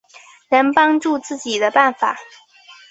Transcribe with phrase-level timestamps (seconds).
[0.49, 2.17] 能帮助自己的办法